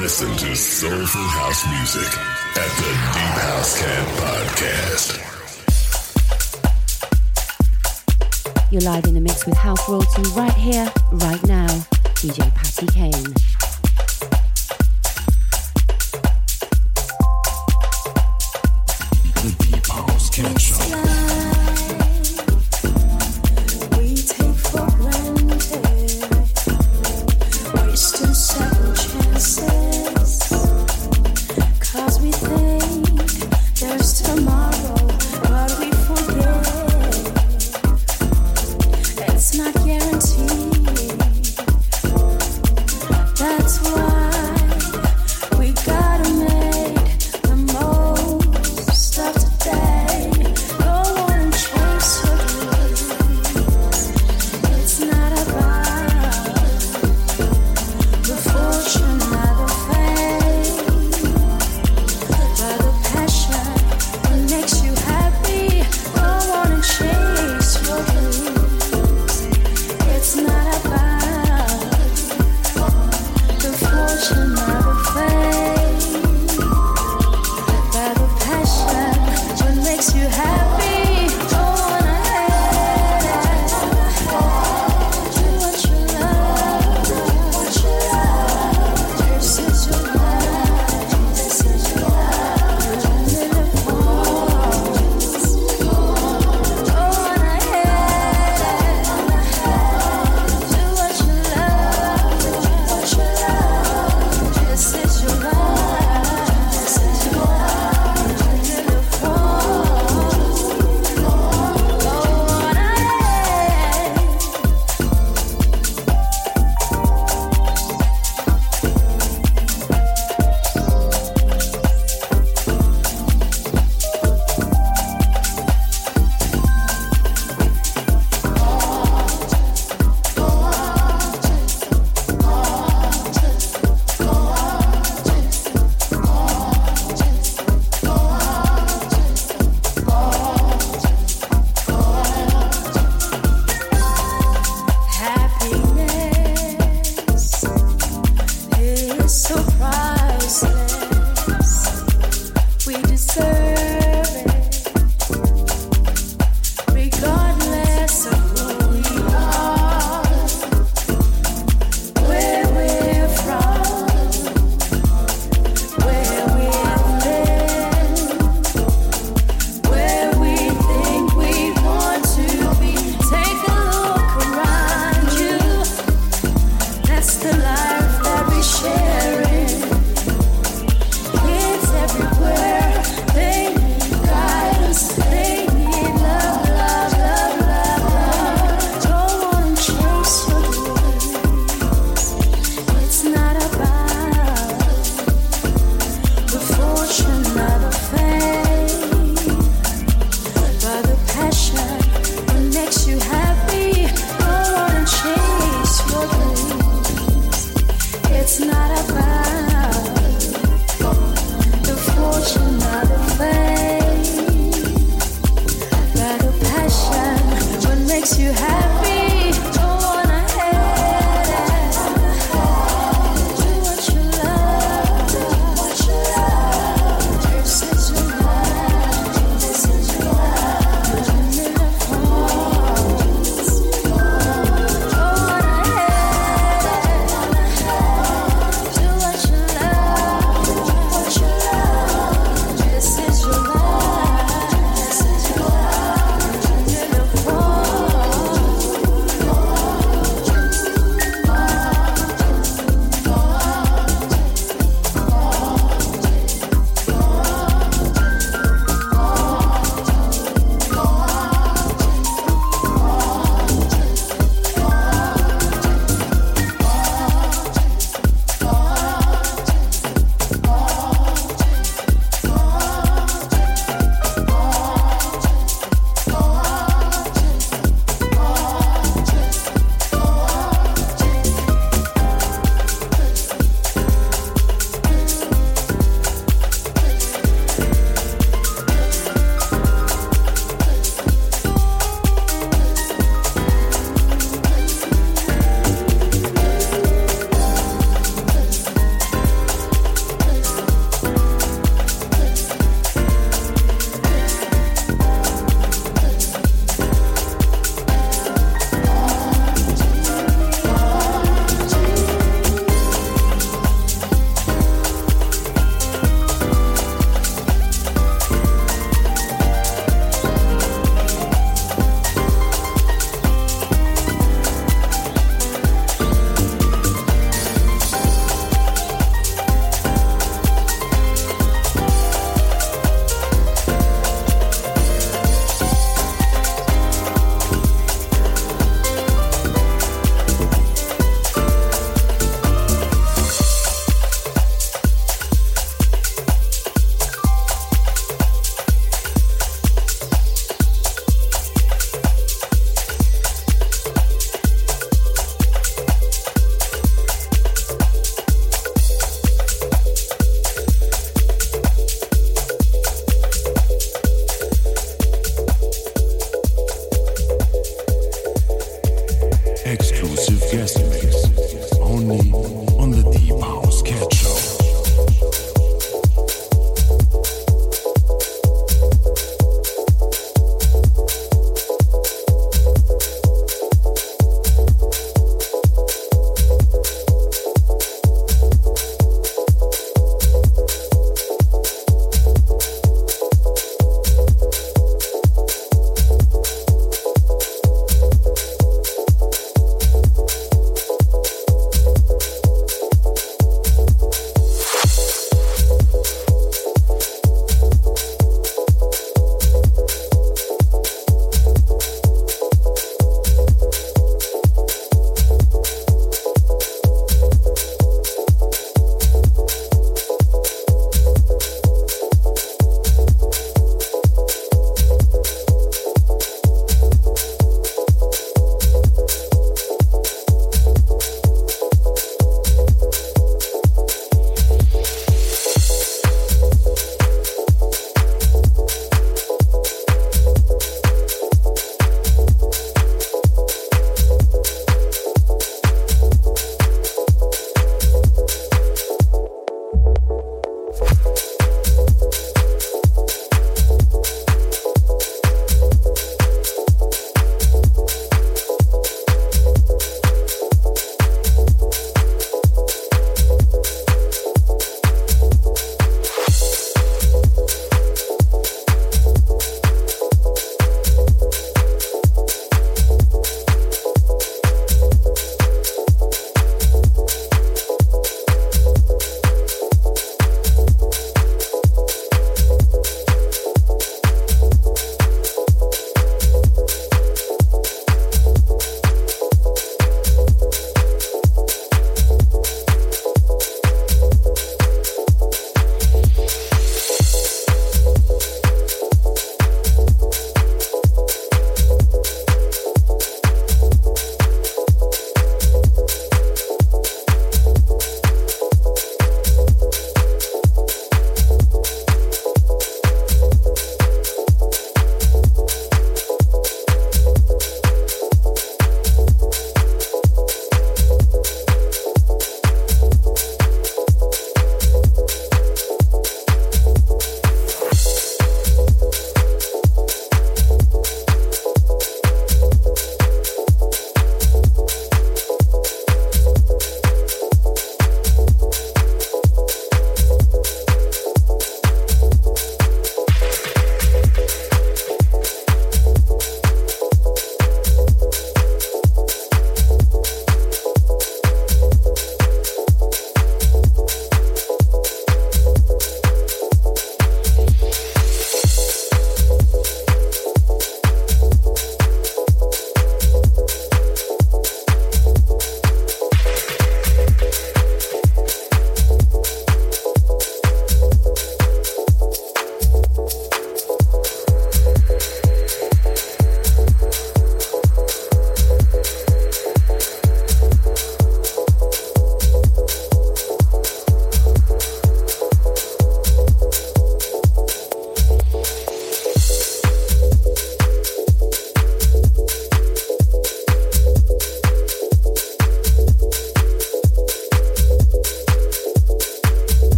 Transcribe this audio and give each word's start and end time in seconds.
Listen 0.00 0.36
to 0.36 0.54
soulful 0.54 1.22
house 1.22 1.66
music 1.68 2.18
at 2.56 2.70
the 2.76 2.90
Deep 3.14 3.36
House 3.42 3.80
Cat 3.80 4.06
Podcast. 4.20 5.22
You're 8.70 8.82
live 8.82 9.06
in 9.06 9.14
the 9.14 9.20
mix 9.20 9.46
with 9.46 9.56
House 9.56 9.88
Royalty 9.88 10.22
right 10.36 10.52
here, 10.52 10.92
right 11.12 11.42
now. 11.46 11.66
DJ 12.20 12.54
Patti 12.54 12.86
Kane. 12.86 13.34
The 19.34 19.54
Deep 19.64 19.86
House 19.86 20.30
Cat. 20.30 20.65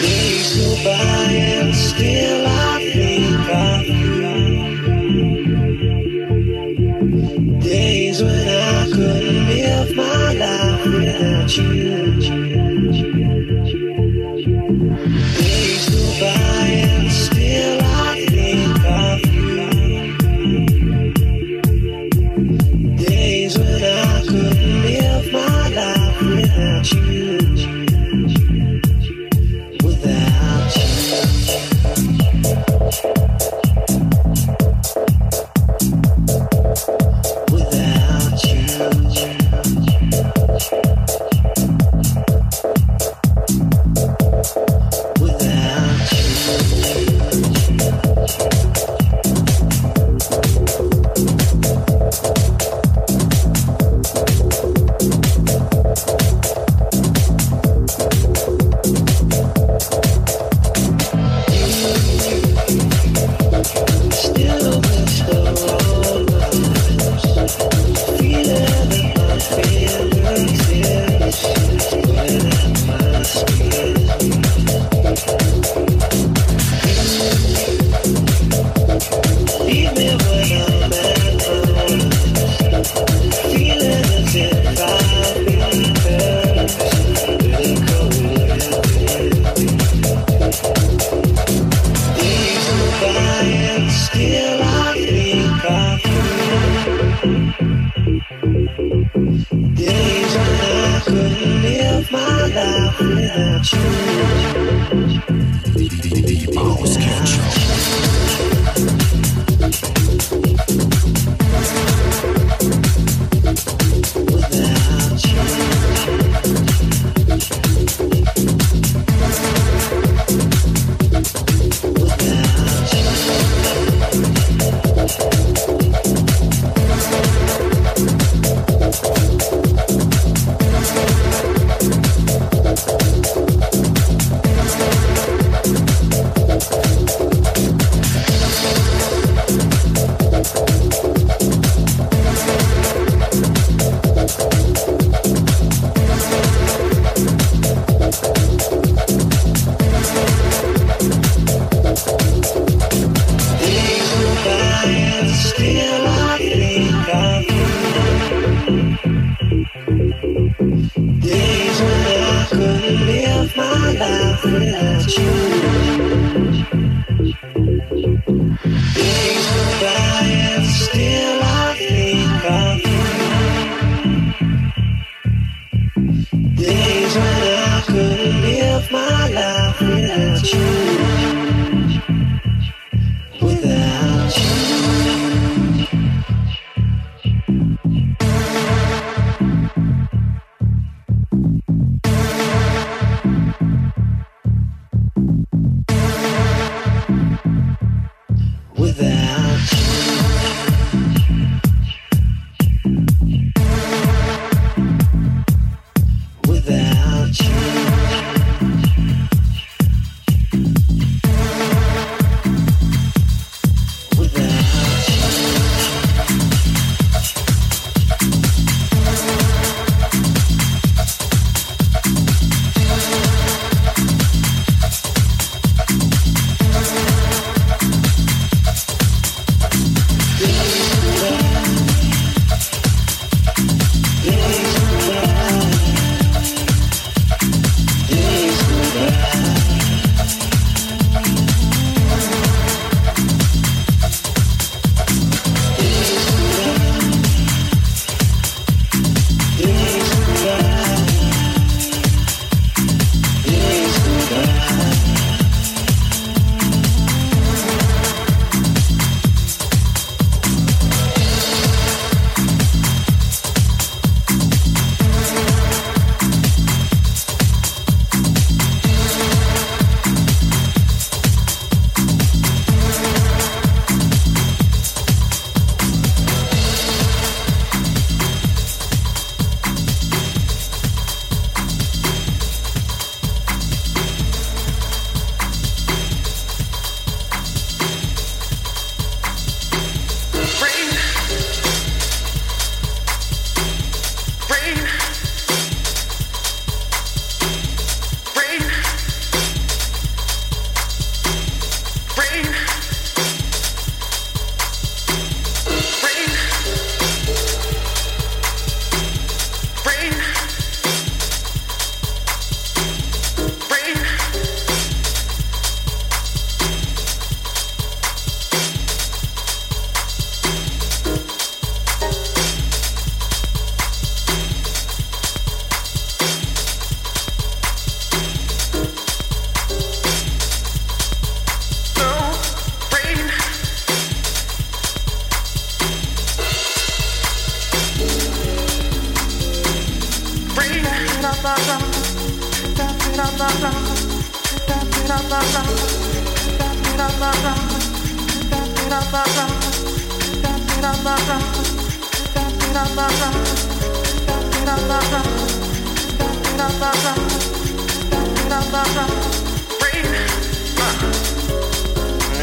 Days 0.00 0.56
go 0.56 0.68
by 0.84 1.32
and 1.32 1.74
still 1.74 2.46
I 2.46 2.90
think 2.92 3.48
of 3.50 3.82
you. 3.86 4.40
Days 7.60 8.22
when 8.22 8.48
I 8.48 8.86
couldn't 8.86 9.46
live 9.48 9.96
my 9.96 10.32
life 10.34 10.86
without 10.86 11.56
you. 11.56 12.43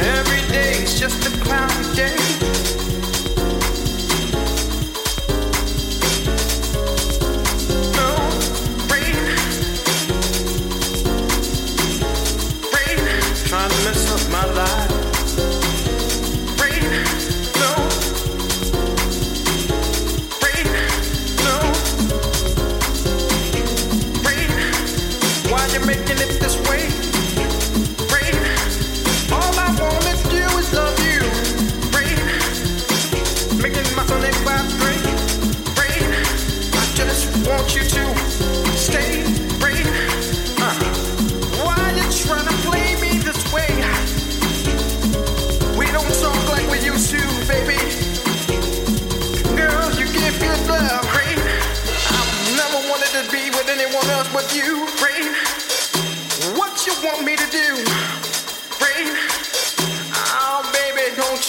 Every 0.03 0.41
day 0.51 0.83
is 0.83 0.99
just 0.99 1.27
a 1.27 1.31
cloudy 1.43 1.95
day. 1.95 2.90
my 14.31 14.45
life. 14.45 14.90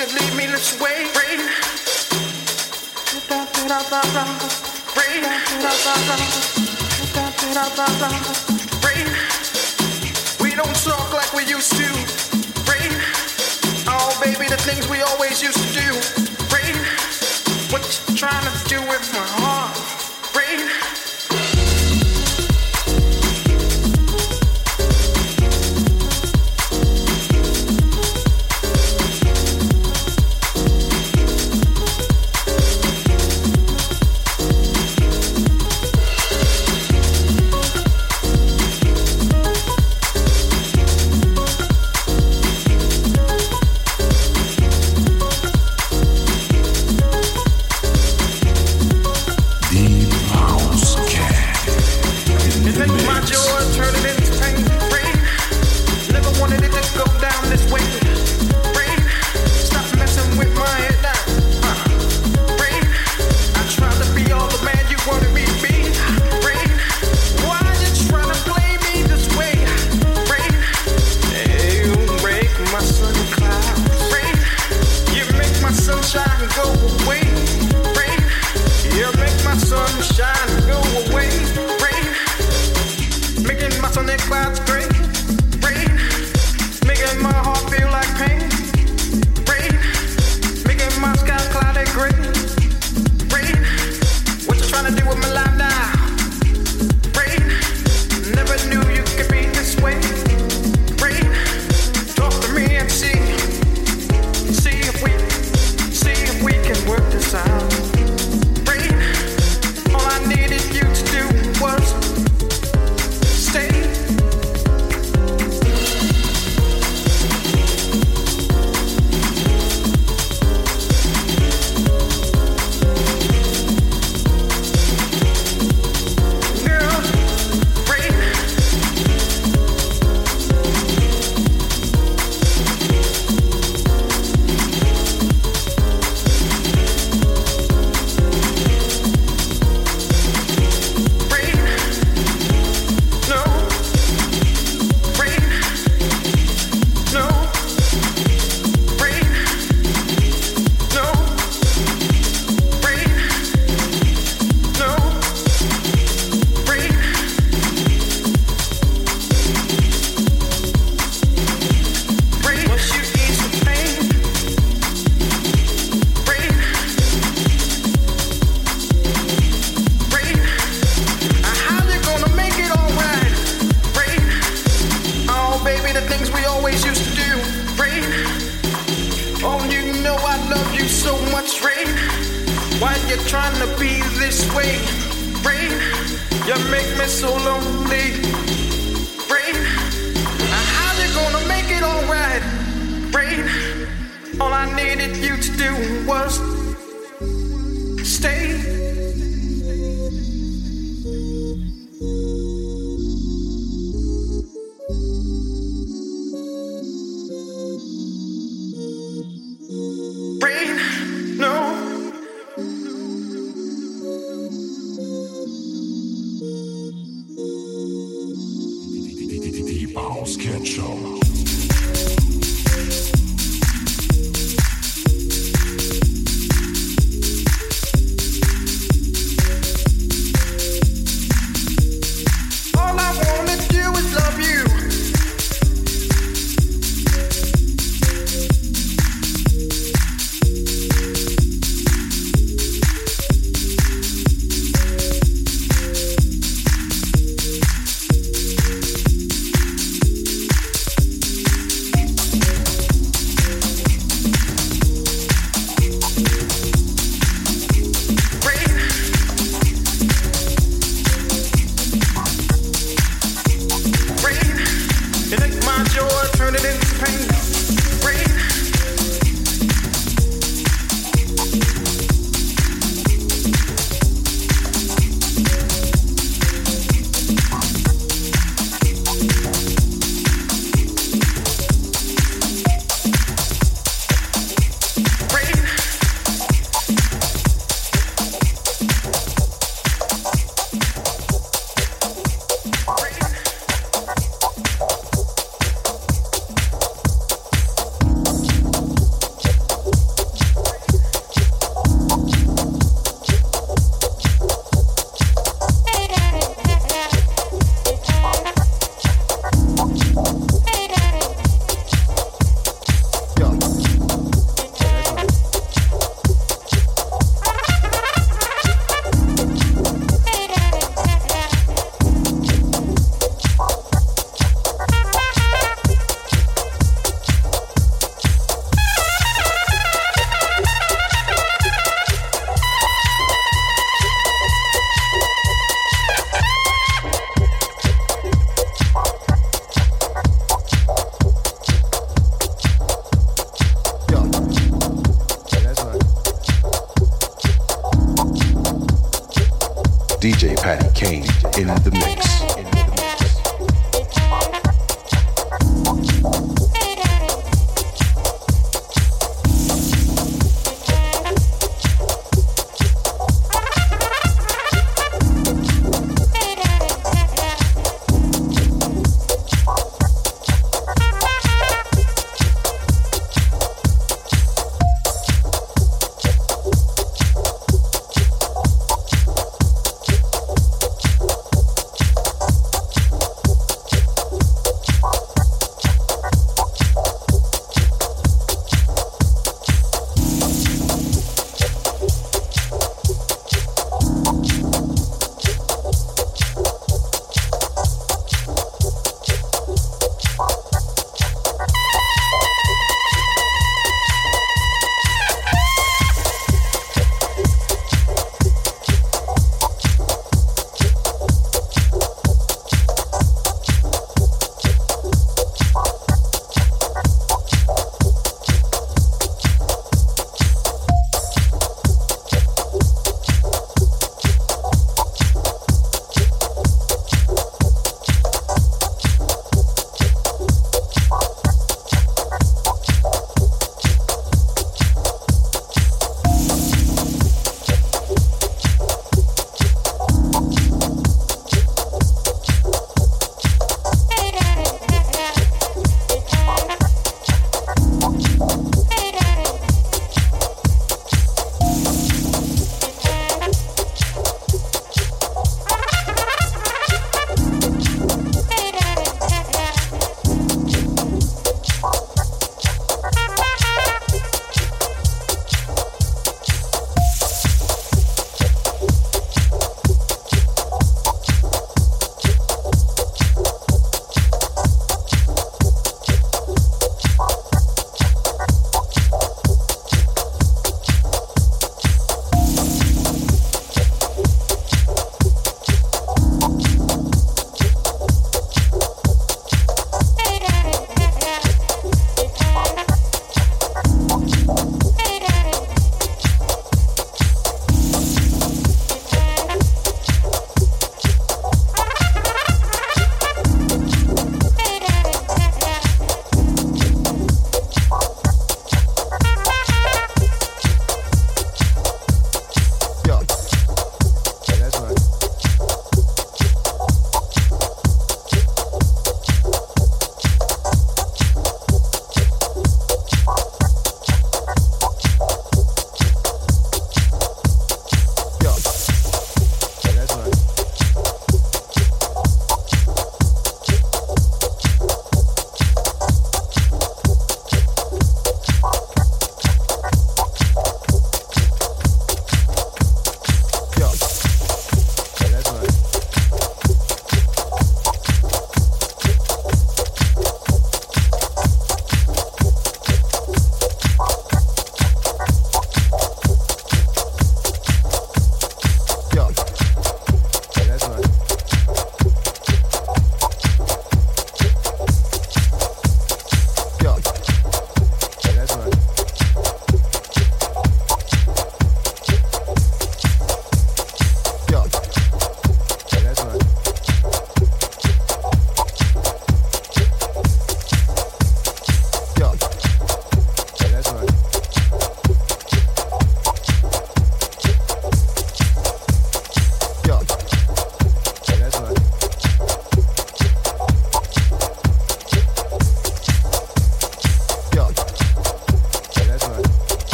you 0.00 0.06
leave 0.18 0.34
me, 0.34 0.46
let's 0.48 0.80
wait. 0.80 1.12
Rain. 1.14 1.40
Rain. 8.86 9.08
We 10.40 10.54
don't 10.56 10.76
talk 10.76 11.12
like 11.12 11.32
we 11.34 11.44
used 11.44 11.72
to. 11.76 11.88
Rain. 12.70 12.92
Oh, 13.86 14.18
baby, 14.24 14.48
the 14.48 14.56
things 14.56 14.88
we 14.88 15.02
always 15.02 15.42
used 15.42 15.58
to 15.58 15.70
do. 15.74 15.88
Rain. 16.54 16.76
What 17.70 17.84
you 17.84 18.16
trying 18.16 18.44
to 18.44 18.68
do 18.68 18.80
with 18.80 19.12
my 19.12 19.26
heart? 19.26 19.49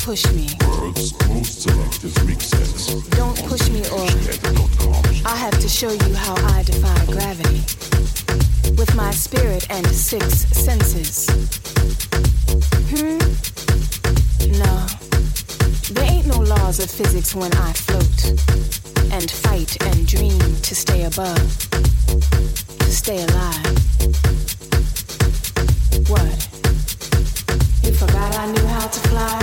Don't 0.00 0.16
push 0.16 0.24
me 0.32 0.48
or 3.90 4.08
I'll 5.26 5.36
have 5.36 5.60
to 5.60 5.68
show 5.68 5.90
you 5.92 6.14
how 6.14 6.34
I 6.56 6.62
defy 6.62 7.04
gravity. 7.04 7.60
With 8.78 8.94
my 8.96 9.10
spirit 9.10 9.66
and 9.70 9.86
six 9.86 10.46
senses. 10.56 11.28
Hmm? 12.88 13.18
No. 14.58 14.86
There 15.92 16.10
ain't 16.10 16.26
no 16.28 16.40
laws 16.40 16.80
of 16.80 16.90
physics 16.90 17.34
when 17.34 17.52
I 17.52 17.72
float 17.74 18.24
and 19.12 19.30
fight 19.30 19.76
and 19.84 20.06
dream 20.06 20.40
to 20.40 20.74
stay 20.74 21.04
above, 21.04 21.68
to 22.78 22.90
stay 22.90 23.22
alive. 23.22 23.66
What? 26.08 26.49
Forgot 28.00 28.34
I 28.38 28.46
knew 28.50 28.66
how 28.66 28.86
to 28.86 29.00
fly? 29.10 29.38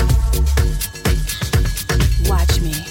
Watch 2.28 2.60
me. 2.60 2.87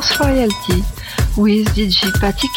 House 0.00 0.18
Royalty 0.18 0.82
with 1.36 1.68
DJ 1.74 2.10
Patty 2.20 2.48